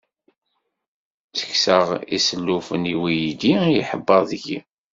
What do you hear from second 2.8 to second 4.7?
i waydi, ihebber deg-i.